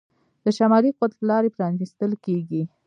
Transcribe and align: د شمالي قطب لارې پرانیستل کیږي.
د 0.43 0.45
شمالي 0.57 0.91
قطب 0.99 1.19
لارې 1.29 1.49
پرانیستل 1.57 2.11
کیږي. 2.25 2.63